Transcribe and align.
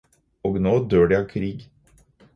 Og 0.49 0.57
nå 0.67 0.71
dør 0.93 1.13
de 1.13 1.19
av 1.21 1.29
krig. 1.37 1.63